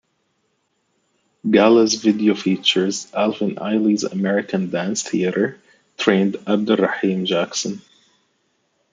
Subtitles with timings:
[1.47, 5.59] Gala's video features the "Alvin Ailey American Dance Theatre"
[5.95, 7.83] trained "Abdur-Rahim Jackson".